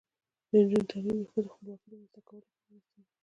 د 0.49 0.51
نجونو 0.61 0.87
تعلیم 0.91 1.17
د 1.21 1.25
ښځو 1.31 1.51
خپلواکۍ 1.53 1.85
رامنځته 1.89 2.19
کولو 2.27 2.45
مرسته 2.69 2.93
ده. 3.03 3.09